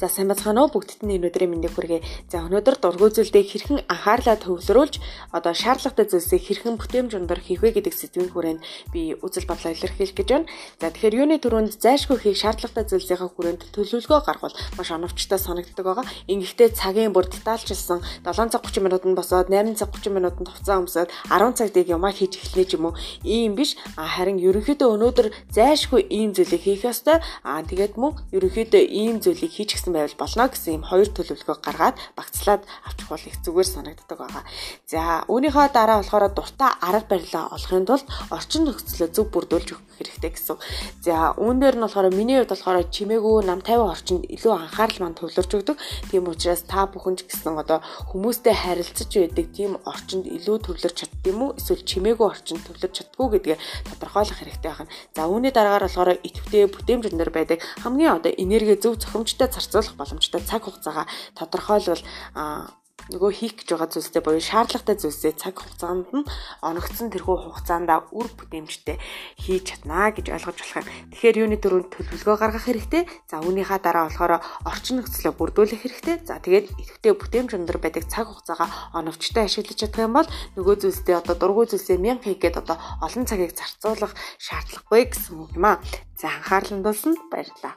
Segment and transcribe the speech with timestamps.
[0.00, 2.00] За сайн бацгаана уу бүгдд нь өнөөдрийн мэндийг хүргэе.
[2.32, 4.96] За өнөөдөр дургүй зүйлдээ хэрхэн анхаарлаа төвлөрүүлж
[5.28, 8.64] одоо шаардлагатай зүйлсийг хэрхэн бүтээмж өндөр хийх вэ гэдэг сэдвийн хүрээнд
[8.96, 10.48] би үзэл бодлоо илэрхийлэх гэж байна.
[10.80, 16.08] За тэгэхээр юуны төрөнд зайлшгүй хийх шаардлагатай зүйлсийн хүрээнд төлөвлөгөө гаргавал маш оновчтой санагддаг байгаа.
[16.32, 21.12] Ингэхдээ цагийн бүр детальчилсан 7 цаг 30 минутанд босоод 8 цаг 30 минутанд хувцас өмсөд
[21.28, 22.96] 10 цагт юмаа хийж эхлэе ч юм уу.
[23.20, 23.76] Ийм биш.
[24.00, 27.20] Харин ерөнхийдөө өнөөдөр зайлшгүй ийм зүйлийг хийх ёстой.
[27.44, 31.96] Аа тэгээд мөн ерөнхийдөө ийм зүйлийг хийж гисэн байвал болно гэсэн юм хоёр төлөвлөгөө гаргаад
[32.14, 34.44] багцлаад авчих бол их зүгээр санагддаг байгаа.
[34.86, 40.30] За үүнийхөө дараа болохоор дуртай арга барилаа олохын тулд орчин нөхцөлөө зөв бүрдүүлж өгөх хэрэгтэй
[40.30, 40.56] гэсэн.
[41.02, 45.18] За үүн дээр нь болохоор миний хувьд болохоор чимээгүй нам 50 орчинд илүү анхаарал манд
[45.18, 45.76] төвлөрч өгдөг.
[46.10, 47.82] Тийм учраас та бүхэн ч гэсэн одоо
[48.14, 51.56] хүмүүстэй харилцаж байдаг тийм орчинд илүү төвлөрч чаддсан юм уу?
[51.58, 53.58] Эсвэл чимээгүй орчинд төвлөрч чаддгүй гэдгээ
[53.90, 54.92] тодорхойлох хэрэгтэй байна.
[55.16, 59.96] За үүний дараагаар болохоор идэвхтэй бүтээмж өндөр байдаг хамгийн одоо энерги зөв зохимжтой зарцуул зориулах
[59.96, 62.02] боломжтой цаг хугацаагаа тодорхойлвол
[63.10, 66.28] нөгөө хийх гэж байгаа зүйлстэй боيو шаардлагатай зүйлсээ цаг хугацаанд нь
[66.62, 69.00] оногдсон тэрхүү хугацаанд үр бүтээмжтэй
[69.40, 70.86] хийж чаднаа гэж ойлгож болох юм.
[71.10, 73.02] Тэгэхээр юуны дөрөнд төлөвлөгөө гаргах хэрэгтэй.
[73.26, 76.16] За үүнийхээ дараа болохоор орчин нөхцөлөө бүрдүүлэх хэрэгтэй.
[76.28, 81.16] За тэгээд идэвхтэй бүтээмж өндөр байдаг цаг хугацаагаа оновчтой ашиглаж чадах юм бол нөгөө зүйлстэй
[81.18, 85.82] одоо дургүй зүйлсээ мянга хийх гээд одоо олон цагийг зарцуулах шаардлагагүй гэсэн үг юм аа.
[86.20, 87.74] За анхаарал хандуулсанд баярлалаа.